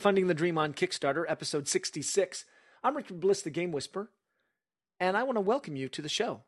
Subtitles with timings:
[0.00, 2.46] Funding the Dream on Kickstarter, episode 66.
[2.82, 4.08] I'm Richard Bliss, the Game Whisperer,
[4.98, 6.40] and I want to welcome you to the show.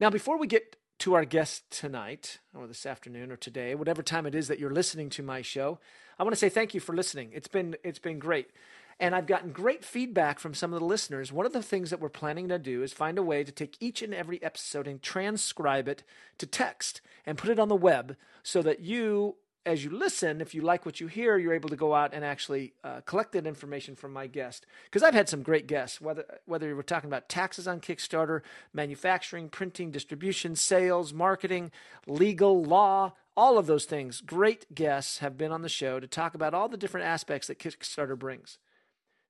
[0.00, 4.26] Now, before we get to our guest tonight, or this afternoon, or today, whatever time
[4.26, 5.78] it is that you're listening to my show,
[6.18, 7.30] I want to say thank you for listening.
[7.32, 8.50] It's been it's been great.
[8.98, 11.32] And I've gotten great feedback from some of the listeners.
[11.32, 13.76] One of the things that we're planning to do is find a way to take
[13.78, 16.02] each and every episode and transcribe it
[16.38, 19.36] to text and put it on the web so that you
[19.66, 22.24] as you listen, if you like what you hear, you're able to go out and
[22.24, 24.66] actually uh, collect that information from my guest.
[24.84, 29.48] Because I've had some great guests, whether whether we're talking about taxes on Kickstarter, manufacturing,
[29.48, 31.70] printing, distribution, sales, marketing,
[32.06, 34.20] legal, law, all of those things.
[34.20, 37.58] Great guests have been on the show to talk about all the different aspects that
[37.58, 38.58] Kickstarter brings.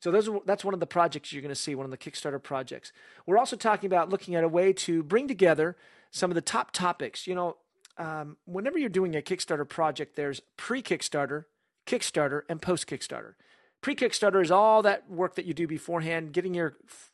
[0.01, 1.97] So those are, that's one of the projects you're going to see, one of the
[1.97, 2.92] Kickstarter projects.
[3.25, 5.77] We're also talking about looking at a way to bring together
[6.11, 7.27] some of the top topics.
[7.27, 7.56] You know,
[7.97, 11.45] um, whenever you're doing a Kickstarter project, there's pre Kickstarter,
[11.87, 13.34] Kickstarter, and post Kickstarter.
[13.81, 17.11] Pre Kickstarter is all that work that you do beforehand, getting your f-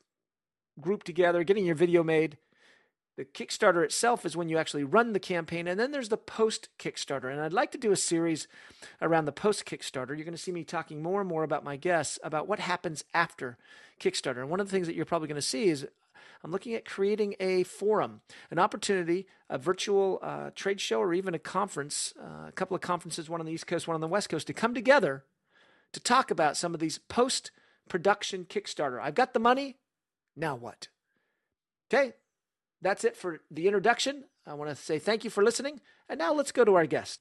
[0.80, 2.38] group together, getting your video made.
[3.16, 6.70] The Kickstarter itself is when you actually run the campaign, and then there's the post
[6.78, 7.30] Kickstarter.
[7.30, 8.48] And I'd like to do a series
[9.02, 10.08] around the post Kickstarter.
[10.08, 13.04] You're going to see me talking more and more about my guests about what happens
[13.12, 13.58] after
[14.00, 14.40] Kickstarter.
[14.40, 15.86] And one of the things that you're probably going to see is
[16.42, 21.34] I'm looking at creating a forum, an opportunity, a virtual uh, trade show, or even
[21.34, 24.08] a conference, uh, a couple of conferences, one on the East Coast, one on the
[24.08, 25.24] West Coast, to come together
[25.92, 27.50] to talk about some of these post
[27.88, 29.00] production Kickstarter.
[29.00, 29.76] I've got the money.
[30.36, 30.88] Now what?
[31.92, 32.14] Okay,
[32.80, 34.24] that's it for the introduction.
[34.46, 35.80] I want to say thank you for listening.
[36.08, 37.20] And now let's go to our guest.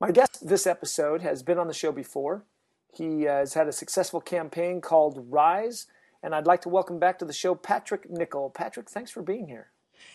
[0.00, 2.44] My guest this episode has been on the show before.
[2.92, 5.86] He has had a successful campaign called Rise
[6.22, 8.50] and I'd like to welcome back to the show Patrick Nickel.
[8.50, 9.68] Patrick, thanks for being here.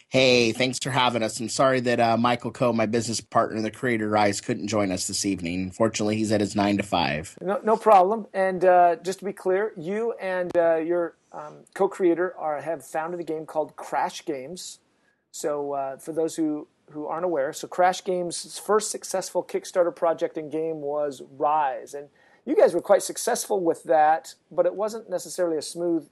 [0.09, 1.39] Hey, thanks for having us.
[1.39, 5.08] I'm sorry that uh, Michael Coe, my business partner, the creator Rise, couldn't join us
[5.08, 5.72] this evening.
[5.72, 7.38] Fortunately, he's at his nine to five.
[7.41, 8.28] No, no problem.
[8.33, 13.19] And uh, just to be clear, you and uh, your um, co-creator are have founded
[13.19, 14.79] a game called Crash Games.
[15.31, 20.38] So uh, for those who who aren't aware, so Crash Games' first successful Kickstarter project
[20.38, 22.07] and game was Rise, and
[22.47, 26.08] you guys were quite successful with that, but it wasn't necessarily a smooth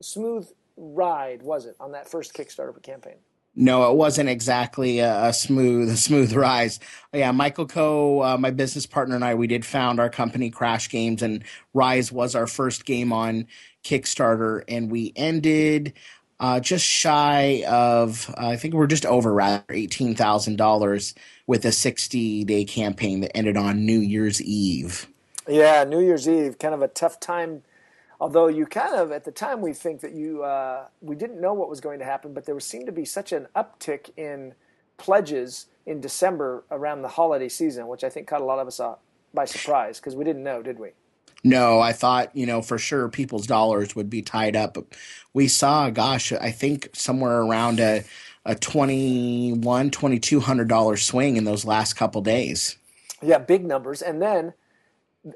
[0.00, 3.16] smooth ride, was it, on that first Kickstarter campaign?
[3.56, 6.78] No, it wasn't exactly a, a smooth, a smooth rise.
[7.12, 10.88] Yeah, Michael Coe, uh, my business partner, and I, we did found our company, Crash
[10.88, 11.44] Games, and
[11.74, 13.46] Rise was our first game on
[13.84, 15.94] Kickstarter, and we ended
[16.38, 21.14] uh, just shy of, uh, I think we're just over rather eighteen thousand dollars
[21.46, 25.06] with a sixty day campaign that ended on New Year's Eve.
[25.50, 27.62] Yeah, New Year's Eve, kind of a tough time.
[28.20, 31.54] Although you kind of at the time we think that you uh, we didn't know
[31.54, 34.54] what was going to happen, but there seemed to be such an uptick in
[34.96, 38.80] pledges in December around the holiday season, which I think caught a lot of us
[39.34, 40.90] by surprise because we didn't know, did we?
[41.42, 44.76] No, I thought, you know, for sure people's dollars would be tied up.
[45.32, 48.04] We saw, gosh, I think somewhere around a,
[48.44, 52.76] a $21, $2,200 swing in those last couple days.
[53.22, 54.02] Yeah, big numbers.
[54.02, 54.52] And then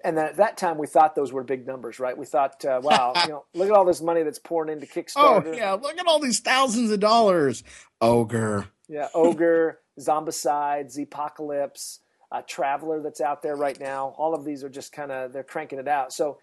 [0.04, 2.16] and then at that time we thought those were big numbers, right?
[2.16, 5.46] We thought, uh, wow, you know, look at all this money that's pouring into Kickstarter.
[5.46, 7.62] Oh yeah, look at all these thousands of dollars.
[8.00, 8.68] Ogre.
[8.88, 12.00] Yeah, Ogre, Zombicide, Apocalypse,
[12.30, 14.14] uh, Traveller that's out there right now.
[14.18, 16.12] All of these are just kind of they're cranking it out.
[16.12, 16.38] So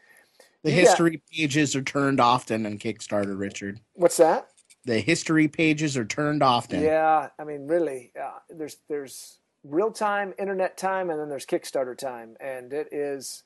[0.64, 3.80] the history pages are turned often on Kickstarter, Richard.
[3.94, 4.48] What's that?
[4.86, 6.82] The history pages are turned often.
[6.82, 11.98] Yeah, I mean, really, uh, there's there's real time internet time and then there's Kickstarter
[11.98, 12.36] time.
[12.40, 13.44] And it is,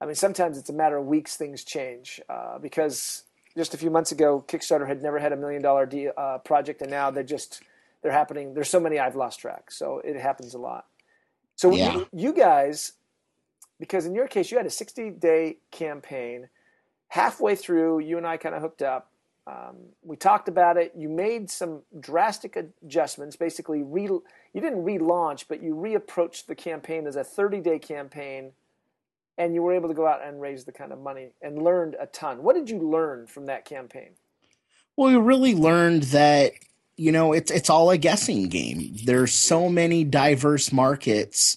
[0.00, 3.24] I mean, sometimes it's a matter of weeks things change uh, because
[3.56, 6.80] just a few months ago, Kickstarter had never had a million dollar de- uh, project
[6.82, 7.62] and now they're just,
[8.02, 8.54] they're happening.
[8.54, 9.70] There's so many I've lost track.
[9.70, 10.86] So it happens a lot.
[11.56, 11.94] So yeah.
[11.94, 12.92] you, you guys,
[13.78, 16.48] because in your case, you had a 60 day campaign.
[17.08, 19.10] Halfway through, you and I kind of hooked up.
[19.46, 20.92] Um, we talked about it.
[20.96, 24.20] You made some drastic adjustments, basically re-
[24.52, 28.52] you didn't relaunch, but you reapproached the campaign as a 30 day campaign,
[29.38, 31.96] and you were able to go out and raise the kind of money and learned
[32.00, 32.42] a ton.
[32.42, 34.10] What did you learn from that campaign?
[34.96, 36.52] Well, we really learned that
[36.96, 38.96] you know it's it's all a guessing game.
[39.04, 41.56] There's so many diverse markets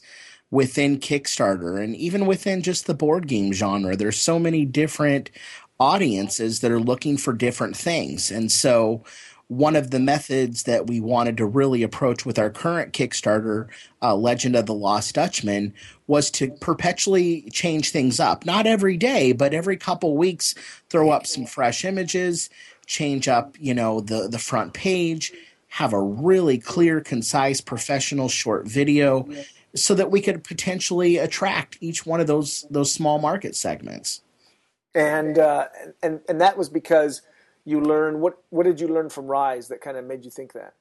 [0.52, 3.96] within Kickstarter and even within just the board game genre.
[3.96, 5.32] There's so many different
[5.80, 9.04] audiences that are looking for different things, and so
[9.48, 13.68] one of the methods that we wanted to really approach with our current Kickstarter,
[14.02, 15.74] uh, Legend of the Lost Dutchman,
[16.08, 18.46] was to perpetually change things up.
[18.46, 20.56] Not every day, but every couple weeks,
[20.90, 22.50] throw up some fresh images,
[22.86, 25.32] change up, you know, the, the front page,
[25.68, 29.28] have a really clear, concise, professional short video,
[29.76, 34.22] so that we could potentially attract each one of those those small market segments.
[34.94, 35.68] And uh,
[36.04, 37.24] and and that was because
[37.66, 38.20] you learn?
[38.20, 40.74] what what did you learn from Rise that kind of made you think that?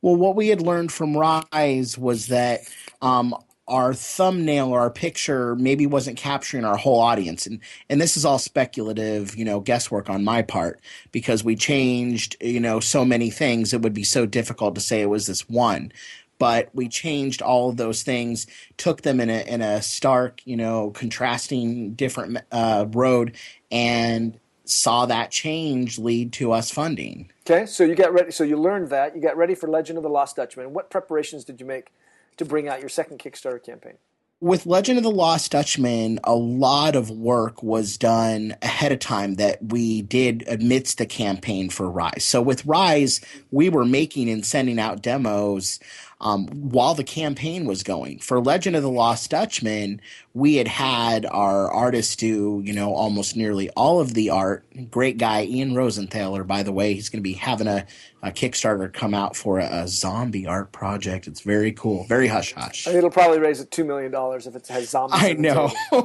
[0.00, 2.60] Well, what we had learned from Rise was that
[3.02, 3.34] um,
[3.68, 7.60] our thumbnail or our picture maybe wasn't capturing our whole audience and
[7.90, 10.80] and this is all speculative you know guesswork on my part
[11.10, 15.00] because we changed you know so many things it would be so difficult to say
[15.00, 15.90] it was this one
[16.38, 20.56] but we changed all of those things took them in a in a stark you
[20.56, 23.36] know contrasting different uh, road
[23.72, 24.38] and
[24.68, 28.88] saw that change lead to us funding okay so you got ready so you learned
[28.90, 31.92] that you got ready for legend of the lost dutchman what preparations did you make
[32.36, 33.94] to bring out your second Kickstarter campaign?
[34.38, 39.36] With Legend of the Lost Dutchman, a lot of work was done ahead of time
[39.36, 42.22] that we did amidst the campaign for Rise.
[42.22, 45.80] So with Rise, we were making and sending out demos
[46.20, 48.18] um, while the campaign was going.
[48.20, 50.00] For Legend of the Lost Dutchman,
[50.32, 54.64] we had had our artists do, you know, almost nearly all of the art.
[54.90, 56.94] Great guy, Ian Rosenthaler, by the way.
[56.94, 57.86] He's going to be having a,
[58.22, 61.26] a Kickstarter come out for a, a, zombie art project.
[61.26, 62.86] It's very cool, very hush hush.
[62.86, 65.22] It'll probably raise $2 million if it has zombies.
[65.22, 65.70] I know.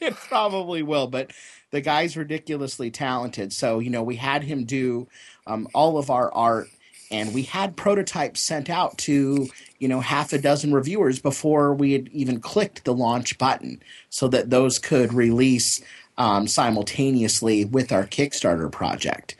[0.00, 1.32] it probably will, but
[1.70, 3.52] the guy's ridiculously talented.
[3.52, 5.08] So, you know, we had him do
[5.46, 6.68] um, all of our art
[7.14, 11.92] and we had prototypes sent out to you know half a dozen reviewers before we
[11.92, 13.80] had even clicked the launch button
[14.10, 15.80] so that those could release
[16.18, 19.36] um, simultaneously with our kickstarter project.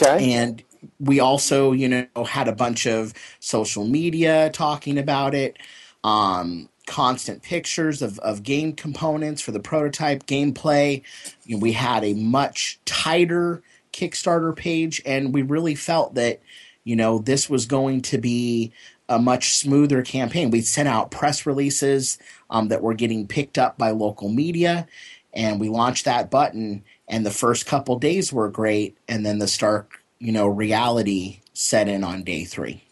[0.00, 0.32] Okay.
[0.32, 0.62] And
[0.98, 5.58] we also you know had a bunch of social media talking about it
[6.02, 11.02] um, constant pictures of, of game components for the prototype gameplay.
[11.44, 16.40] You know, we had a much tighter Kickstarter page, and we really felt that
[16.84, 18.72] you know this was going to be
[19.08, 20.50] a much smoother campaign.
[20.50, 22.18] We sent out press releases
[22.50, 24.86] um, that were getting picked up by local media,
[25.32, 26.84] and we launched that button.
[27.08, 31.88] And the first couple days were great, and then the stark, you know, reality set
[31.88, 32.82] in on day three.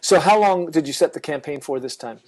[0.00, 2.20] So, how long did you set the campaign for this time?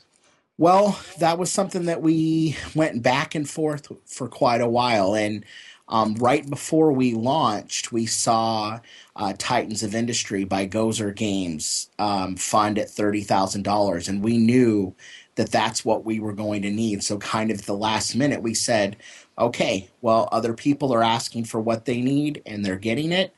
[0.58, 5.44] Well, that was something that we went back and forth for quite a while, and
[5.88, 8.80] um, right before we launched, we saw
[9.16, 14.36] uh, Titans of Industry by Gozer Games um, fund at thirty thousand dollars, and we
[14.38, 14.94] knew
[15.36, 17.02] that that's what we were going to need.
[17.02, 18.96] So, kind of the last minute, we said,
[19.38, 23.34] "Okay, well, other people are asking for what they need, and they're getting it.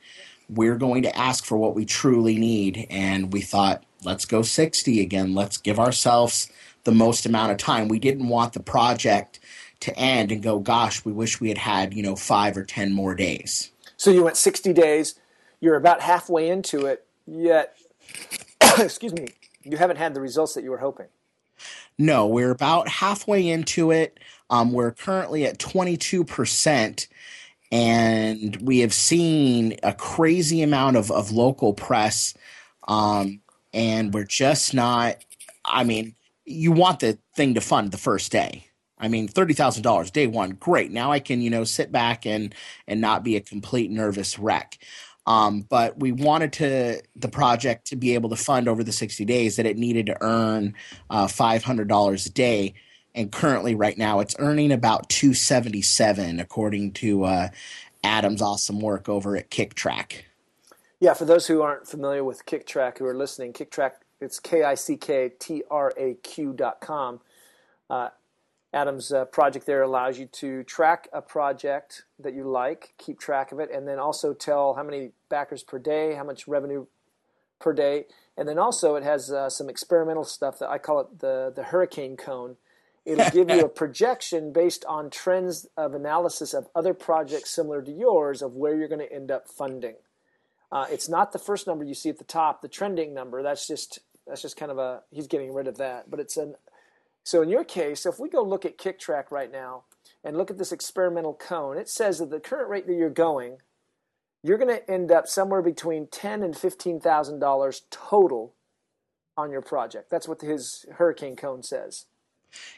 [0.49, 5.01] We're going to ask for what we truly need." And we thought, "Let's go sixty
[5.01, 5.33] again.
[5.33, 6.51] Let's give ourselves."
[6.83, 7.87] the most amount of time.
[7.87, 9.39] We didn't want the project
[9.81, 12.93] to end and go, gosh, we wish we had had, you know, five or 10
[12.93, 13.71] more days.
[13.97, 15.15] So you went 60 days,
[15.59, 17.77] you're about halfway into it, yet,
[18.79, 19.27] excuse me,
[19.63, 21.07] you haven't had the results that you were hoping.
[21.97, 24.19] No, we're about halfway into it.
[24.49, 27.07] Um, we're currently at 22%,
[27.71, 32.33] and we have seen a crazy amount of, of local press.
[32.87, 33.41] Um,
[33.73, 35.17] and we're just not,
[35.63, 38.65] I mean, you want the thing to fund the first day.
[39.01, 40.91] I mean, thirty thousand dollars day one, great.
[40.91, 42.53] Now I can you know sit back and
[42.87, 44.77] and not be a complete nervous wreck.
[45.27, 49.25] Um, but we wanted to the project to be able to fund over the sixty
[49.25, 50.75] days that it needed to earn
[51.09, 52.75] uh, five hundred dollars a day,
[53.13, 57.49] and currently right now it's earning about two seventy seven according to uh,
[58.03, 60.23] Adam's awesome work over at KickTraq.
[60.99, 64.75] Yeah, for those who aren't familiar with KickTraq who are listening, KickTraq it's K I
[64.75, 67.21] C K T R A Q dot com.
[67.89, 68.09] Uh,
[68.73, 73.51] Adam's uh, project there allows you to track a project that you like, keep track
[73.51, 76.85] of it, and then also tell how many backers per day, how much revenue
[77.59, 78.05] per day,
[78.37, 81.63] and then also it has uh, some experimental stuff that I call it the the
[81.63, 82.55] hurricane cone.
[83.03, 87.91] It'll give you a projection based on trends of analysis of other projects similar to
[87.91, 89.95] yours of where you're going to end up funding.
[90.71, 93.43] Uh, it's not the first number you see at the top, the trending number.
[93.43, 96.55] That's just that's just kind of a he's getting rid of that, but it's an
[97.23, 99.83] so in your case, if we go look at KickTraq right now
[100.23, 103.57] and look at this experimental cone, it says that the current rate that you're going,
[104.43, 108.55] you're going to end up somewhere between ten and fifteen thousand dollars total
[109.37, 110.09] on your project.
[110.09, 112.05] That's what his hurricane cone says.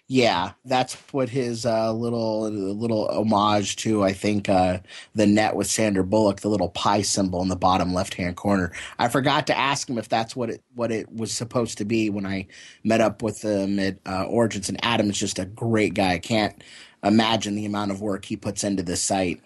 [0.07, 4.79] Yeah, that's what his uh, little little homage to I think uh,
[5.15, 8.71] the net with Sandra Bullock, the little pie symbol in the bottom left hand corner.
[8.99, 12.09] I forgot to ask him if that's what it what it was supposed to be
[12.09, 12.47] when I
[12.83, 14.69] met up with him at uh, Origins.
[14.69, 16.13] And Adam is just a great guy.
[16.13, 16.63] I can't
[17.03, 19.41] imagine the amount of work he puts into this site.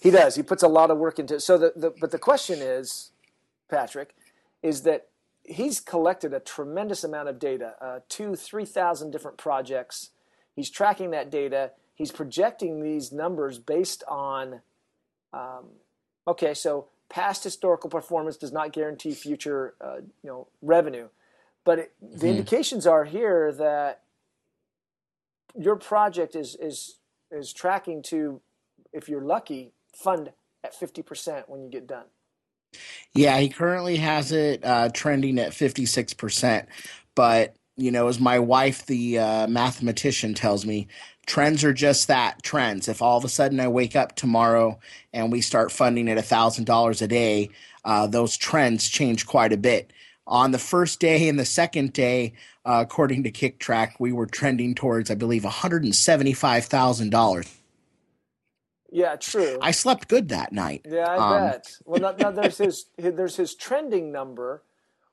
[0.00, 0.34] He does.
[0.34, 1.40] He puts a lot of work into.
[1.40, 3.10] So the, the but the question is,
[3.68, 4.14] Patrick,
[4.62, 5.08] is that
[5.44, 10.10] he's collected a tremendous amount of data, uh, two, three thousand different projects.
[10.54, 11.72] He's tracking that data.
[11.94, 14.62] He's projecting these numbers based on,
[15.32, 15.66] um,
[16.26, 21.08] okay, so past historical performance does not guarantee future, uh, you know, revenue,
[21.64, 22.26] but it, the mm-hmm.
[22.26, 24.02] indications are here that
[25.58, 26.98] your project is is
[27.30, 28.40] is tracking to,
[28.92, 30.32] if you're lucky, fund
[30.62, 32.06] at fifty percent when you get done.
[33.14, 36.66] Yeah, he currently has it uh, trending at 56%.
[37.14, 40.86] But, you know, as my wife, the uh, mathematician, tells me,
[41.26, 42.88] trends are just that trends.
[42.88, 44.78] If all of a sudden I wake up tomorrow
[45.12, 47.50] and we start funding at $1,000 a day,
[47.84, 49.92] uh, those trends change quite a bit.
[50.26, 52.34] On the first day and the second day,
[52.64, 57.59] uh, according to KickTraq, we were trending towards, I believe, $175,000
[58.92, 59.58] yeah, true.
[59.60, 60.86] I slept good that night.
[60.88, 61.78] Yeah, I um, bet.
[61.84, 64.62] Well, now, now there's his there's his trending number,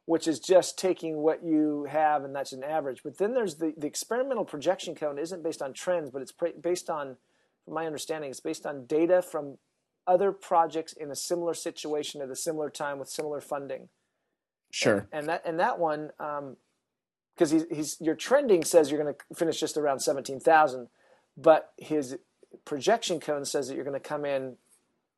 [0.05, 3.01] which is just taking what you have and that's an average.
[3.03, 6.89] But then there's the the experimental projection cone isn't based on trends, but it's based
[6.89, 7.17] on,
[7.65, 9.57] from my understanding, it's based on data from
[10.07, 13.89] other projects in a similar situation at a similar time with similar funding.
[14.71, 15.07] Sure.
[15.11, 19.13] And, and that and that one, because um, he's he's your trending says you're going
[19.13, 20.87] to finish just around seventeen thousand,
[21.35, 22.17] but his
[22.65, 24.57] projection cone says that you're going to come in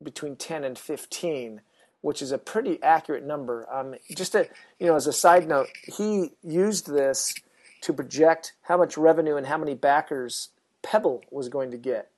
[0.01, 1.61] between 10 and 15,
[2.01, 3.67] which is a pretty accurate number.
[3.71, 4.47] Um, just a,
[4.79, 7.33] you know, as a side note, he used this
[7.81, 10.49] to project how much revenue and how many backers
[10.81, 12.09] Pebble was going to get.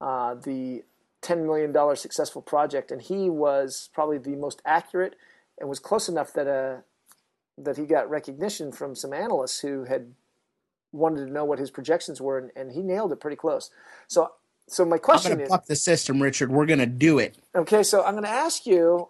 [0.00, 0.82] Uh, the
[1.22, 5.14] $10 million successful project, and he was probably the most accurate
[5.58, 6.80] and was close enough that uh,
[7.58, 10.14] that he got recognition from some analysts who had
[10.90, 13.70] wanted to know what his projections were, and, and he nailed it pretty close.
[14.08, 14.32] So,
[14.72, 16.50] so my question I'm is, fuck the system, Richard.
[16.50, 17.36] We're going to do it.
[17.54, 19.08] Okay, so I'm going to ask you.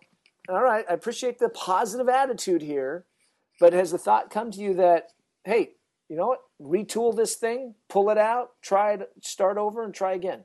[0.49, 3.05] All right, I appreciate the positive attitude here,
[3.61, 5.13] but has the thought come to you that,
[5.45, 5.71] hey,
[6.09, 6.41] you know what?
[6.61, 10.45] Retool this thing, pull it out, try it, start over, and try again.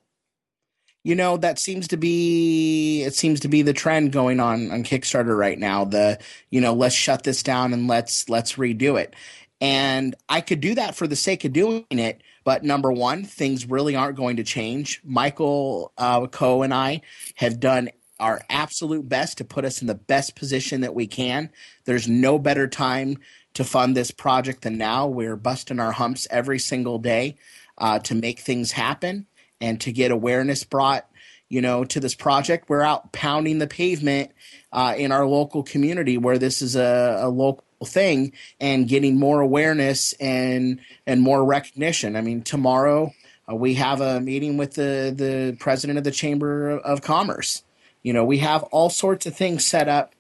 [1.04, 4.84] You know that seems to be it seems to be the trend going on on
[4.84, 5.86] Kickstarter right now.
[5.86, 6.20] The
[6.50, 9.16] you know let's shut this down and let's let's redo it.
[9.62, 12.22] And I could do that for the sake of doing it.
[12.48, 15.02] But number one, things really aren't going to change.
[15.04, 17.02] Michael uh, Coe and I
[17.36, 17.90] have done
[18.22, 21.50] our absolute best to put us in the best position that we can.
[21.84, 23.18] There's no better time
[23.56, 25.08] to fund this project than now.
[25.08, 27.36] We're busting our humps every single day
[27.78, 29.26] uh, to make things happen
[29.60, 31.06] and to get awareness brought
[31.50, 34.32] you know to this project we're out pounding the pavement
[34.74, 39.42] uh, in our local community where this is a, a local thing and getting more
[39.42, 42.16] awareness and and more recognition.
[42.16, 43.14] I mean, tomorrow
[43.50, 47.64] uh, we have a meeting with the the president of the Chamber of Commerce.
[48.04, 50.14] You know, we have all sorts of things set up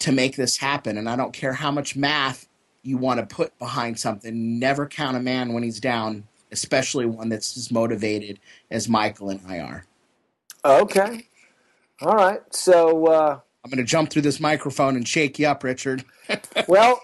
[0.00, 2.48] to make this happen, and I don't care how much math
[2.82, 4.58] you want to put behind something.
[4.58, 8.40] Never count a man when he's down, especially one that's as motivated
[8.70, 9.84] as Michael and I are.
[10.64, 11.26] Okay.
[12.00, 12.40] All right.
[12.50, 16.04] So uh, I'm going to jump through this microphone and shake you up, Richard.
[16.68, 17.00] well,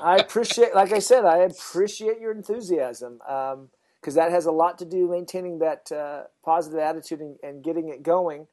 [0.00, 4.78] I appreciate, like I said, I appreciate your enthusiasm because um, that has a lot
[4.78, 8.46] to do maintaining that uh, positive attitude and, and, getting it going.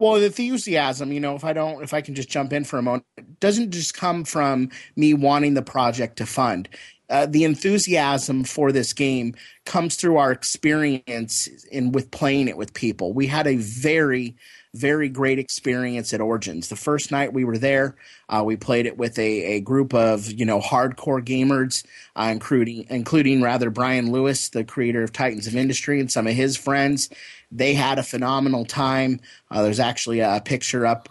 [0.00, 2.78] Well, the enthusiasm, you know, if I don't, if I can just jump in for
[2.78, 3.06] a moment,
[3.38, 6.68] doesn't just come from me wanting the project to fund.
[7.08, 9.34] Uh, the enthusiasm for this game
[9.64, 13.12] comes through our experience in with playing it with people.
[13.12, 14.34] We had a very
[14.74, 16.68] very great experience at Origins.
[16.68, 17.94] The first night we were there,
[18.28, 21.84] uh, we played it with a, a group of you know hardcore gamers,
[22.16, 26.34] uh, including including rather Brian Lewis, the creator of Titans of Industry, and some of
[26.34, 27.10] his friends.
[27.50, 29.20] They had a phenomenal time.
[29.50, 31.10] Uh, there's actually a picture up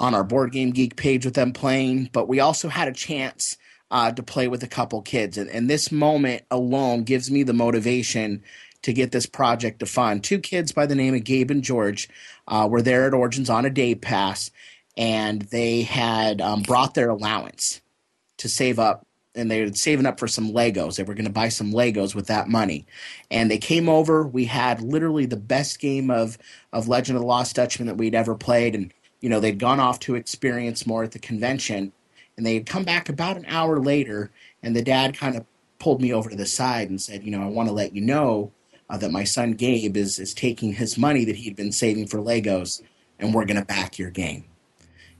[0.00, 3.56] on our Board Game Geek page with them playing, but we also had a chance.
[3.88, 5.38] Uh, to play with a couple kids.
[5.38, 8.42] And, and this moment alone gives me the motivation
[8.86, 10.22] to get this project to fund.
[10.22, 12.08] Two kids by the name of Gabe and George
[12.48, 14.50] uh, were there at Origins on a day pass,
[14.96, 17.80] and they had um, brought their allowance
[18.38, 19.06] to save up.
[19.34, 20.96] And they were saving up for some Legos.
[20.96, 22.86] They were going to buy some Legos with that money.
[23.30, 24.26] And they came over.
[24.26, 26.38] We had literally the best game of,
[26.72, 28.74] of Legend of the Lost Dutchman that we'd ever played.
[28.74, 31.92] And, you know, they'd gone off to experience more at the convention.
[32.38, 34.30] And they had come back about an hour later.
[34.62, 35.44] And the dad kind of
[35.78, 38.00] pulled me over to the side and said, You know, I want to let you
[38.00, 38.52] know
[38.88, 42.18] uh, that my son Gabe is is taking his money that he'd been saving for
[42.18, 42.82] Legos,
[43.18, 44.44] and we're going to back your game.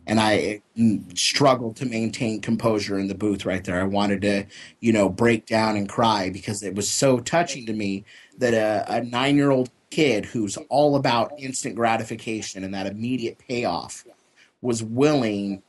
[0.07, 3.81] And I mm, struggled to maintain composure in the booth right there.
[3.81, 4.47] I wanted to,
[4.79, 8.05] you know, break down and cry because it was so touching to me
[8.39, 13.39] that a, a nine year old kid who's all about instant gratification and that immediate
[13.39, 14.05] payoff
[14.61, 15.63] was willing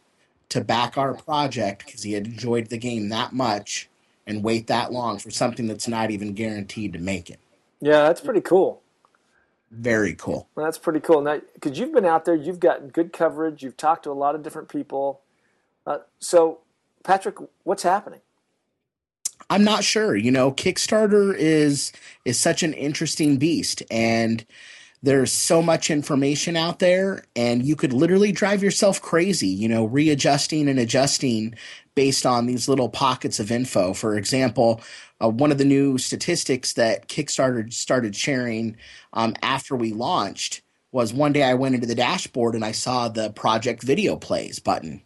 [0.50, 3.89] to back our project because he had enjoyed the game that much
[4.25, 7.39] and wait that long for something that's not even guaranteed to make it.
[7.81, 8.81] Yeah, that's pretty cool.
[9.69, 10.48] Very cool.
[10.55, 11.22] Well, that's pretty cool.
[11.22, 14.34] Now, because you've been out there, you've gotten good coverage, you've talked to a lot
[14.34, 15.22] of different people.
[15.86, 16.60] Uh, so,
[17.03, 18.22] Patrick, what's happening?
[19.50, 20.15] I'm not sure.
[20.15, 21.93] You know, Kickstarter is
[22.25, 24.46] is such an interesting beast, and
[25.04, 29.48] there's so much information out there, and you could literally drive yourself crazy.
[29.48, 31.56] You know, readjusting and adjusting
[31.96, 33.94] based on these little pockets of info.
[33.94, 34.82] For example,
[35.22, 38.77] uh, one of the new statistics that Kickstarter started sharing
[39.13, 40.62] um, after we launched
[40.92, 44.60] was one day I went into the dashboard and I saw the project video plays
[44.60, 45.01] button.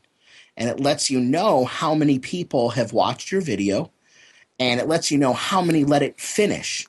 [0.57, 3.91] And it lets you know how many people have watched your video
[4.60, 6.86] and it lets you know how many let it finish.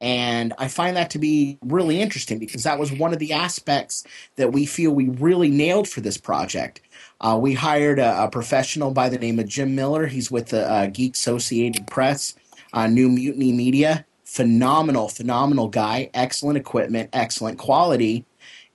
[0.00, 4.04] And I find that to be really interesting because that was one of the aspects
[4.36, 6.80] that we feel we really nailed for this project.
[7.20, 10.06] Uh, we hired a, a, professional by the name of Jim Miller.
[10.06, 12.34] He's with the uh, Geek Associated Press,
[12.72, 14.06] uh, New Mutiny Media.
[14.24, 16.08] Phenomenal, phenomenal guy.
[16.14, 18.24] Excellent equipment, excellent quality.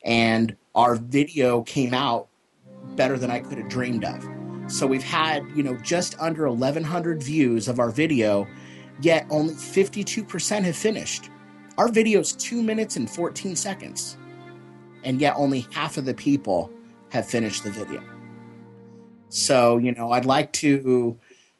[0.03, 2.27] And our video came out
[2.95, 4.23] better than I could have dreamed of.
[4.67, 8.47] So we've had, you know, just under 1,100 views of our video,
[9.01, 11.29] yet only 52% have finished.
[11.77, 14.17] Our video is two minutes and 14 seconds,
[15.03, 16.71] and yet only half of the people
[17.09, 18.01] have finished the video.
[19.29, 21.19] So, you know, I'd like to,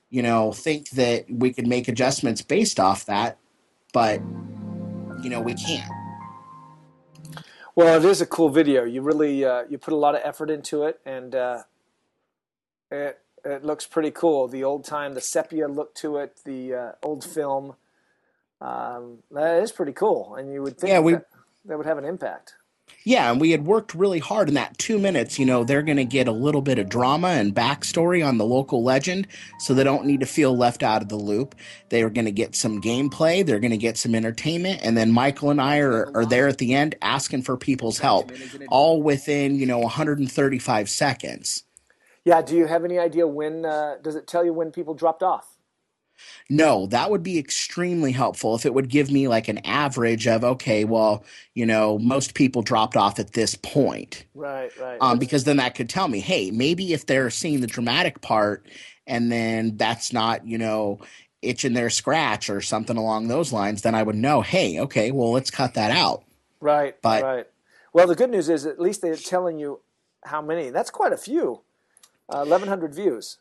[0.09, 3.37] you know, think that we could make adjustments based off that,
[3.91, 4.21] but,
[5.21, 5.91] you know, we can't.
[7.75, 8.85] Well, it is a cool video.
[8.85, 11.63] You really uh, you put a lot of effort into it, and uh,
[12.89, 14.47] it it looks pretty cool.
[14.47, 17.75] The old time, the sepia look to it, the uh, old film.
[18.59, 21.27] Um, that is pretty cool, and you would think yeah, we, that,
[21.65, 22.55] that would have an impact.
[23.03, 25.37] Yeah, and we had worked really hard in that two minutes.
[25.37, 28.45] You know, they're going to get a little bit of drama and backstory on the
[28.45, 29.27] local legend,
[29.59, 31.53] so they don't need to feel left out of the loop.
[31.89, 35.11] They are going to get some gameplay, they're going to get some entertainment, and then
[35.11, 38.31] Michael and I are, are there at the end asking for people's help,
[38.69, 41.63] all within, you know, 135 seconds.
[42.25, 42.41] Yeah.
[42.41, 43.65] Do you have any idea when?
[43.65, 45.55] Uh, does it tell you when people dropped off?
[46.49, 50.43] No, that would be extremely helpful if it would give me like an average of
[50.43, 54.25] okay, well, you know, most people dropped off at this point.
[54.33, 54.97] Right, right.
[55.01, 58.65] Um, because then that could tell me, hey, maybe if they're seeing the dramatic part
[59.07, 60.99] and then that's not, you know,
[61.41, 65.31] itching their scratch or something along those lines, then I would know, hey, okay, well,
[65.31, 66.23] let's cut that out.
[66.61, 67.47] Right, but, right.
[67.93, 69.81] Well, the good news is at least they're telling you
[70.23, 70.69] how many.
[70.69, 71.61] That's quite a few.
[72.29, 73.37] Uh, 1,100 views.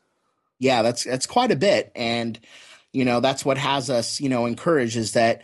[0.58, 2.38] Yeah, that's that's quite a bit, and
[2.92, 5.42] you know that's what has us, you know, encouraged is that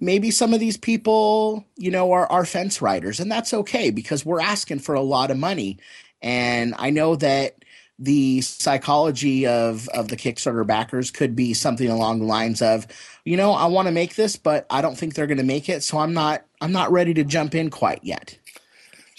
[0.00, 4.24] maybe some of these people, you know, are, are fence riders, and that's okay because
[4.24, 5.78] we're asking for a lot of money,
[6.20, 7.64] and I know that
[7.98, 12.86] the psychology of of the Kickstarter backers could be something along the lines of,
[13.24, 15.68] you know, I want to make this, but I don't think they're going to make
[15.68, 18.38] it, so I'm not I'm not ready to jump in quite yet.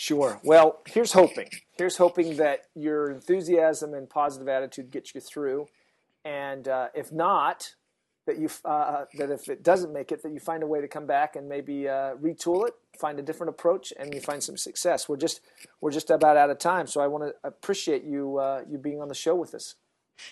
[0.03, 0.37] Sure.
[0.43, 5.67] Well, here's hoping here's hoping that your enthusiasm and positive attitude gets you through,
[6.25, 7.75] and uh, if not,
[8.27, 10.89] that you uh, that if it doesn't make it, that you find a way to
[10.89, 14.57] come back and maybe uh, retool it, find a different approach, and you find some
[14.57, 15.07] success.
[15.07, 15.39] We're just
[15.79, 19.01] we're just about out of time, so I want to appreciate you uh, you being
[19.01, 19.75] on the show with us.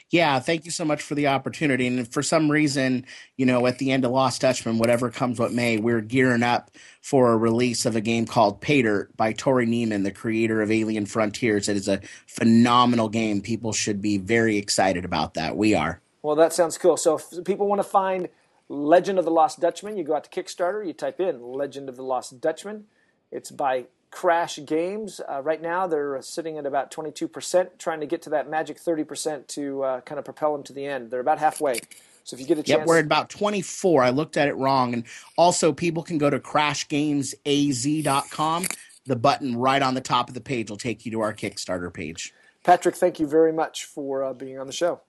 [0.09, 1.87] Yeah, thank you so much for the opportunity.
[1.87, 3.05] And for some reason,
[3.37, 6.71] you know, at the end of Lost Dutchman, whatever comes what may, we're gearing up
[7.01, 11.05] for a release of a game called Paydirt by Tory Niemann, the creator of Alien
[11.05, 11.69] Frontiers.
[11.69, 13.41] It is a phenomenal game.
[13.41, 15.55] People should be very excited about that.
[15.55, 16.01] We are.
[16.21, 16.97] Well, that sounds cool.
[16.97, 18.29] So if people want to find
[18.69, 21.95] Legend of the Lost Dutchman, you go out to Kickstarter, you type in Legend of
[21.95, 22.85] the Lost Dutchman.
[23.31, 25.19] It's by Crash Games.
[25.27, 29.47] Uh, right now, they're sitting at about 22%, trying to get to that magic 30%
[29.47, 31.09] to uh, kind of propel them to the end.
[31.09, 31.79] They're about halfway.
[32.23, 32.79] So if you get a chance.
[32.79, 34.03] Yep, we're at about 24.
[34.03, 34.93] I looked at it wrong.
[34.93, 35.03] And
[35.37, 38.65] also, people can go to crashgamesaz.com.
[39.07, 41.91] The button right on the top of the page will take you to our Kickstarter
[41.91, 42.33] page.
[42.63, 45.01] Patrick, thank you very much for uh, being on the show.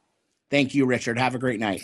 [0.50, 1.18] Thank you, Richard.
[1.18, 1.82] Have a great night.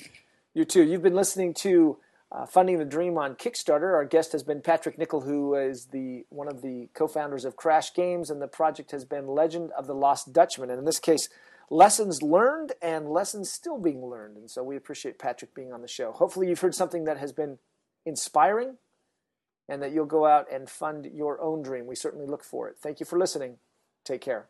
[0.54, 0.83] You too.
[0.83, 1.98] You've been listening to
[2.31, 3.95] uh, Funding the Dream on Kickstarter.
[3.95, 7.95] Our guest has been Patrick Nickel, who is the one of the co-founders of Crash
[7.95, 10.71] Games, and the project has been Legend of the Lost Dutchman.
[10.71, 11.29] And in this case,
[11.71, 14.37] lessons learned and lessons still being learned.
[14.37, 16.12] And so we appreciate Patrick being on the show.
[16.12, 17.59] Hopefully, you've heard something that has been
[18.05, 18.77] inspiring,
[19.69, 21.87] and that you'll go out and fund your own dream.
[21.87, 22.77] We certainly look for it.
[22.79, 23.57] Thank you for listening.
[24.05, 24.49] Take care.